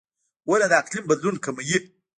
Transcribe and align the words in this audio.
•ونه 0.49 0.67
د 0.71 0.73
اقلیم 0.81 1.05
بدلون 1.07 1.35
کموي. 1.45 1.77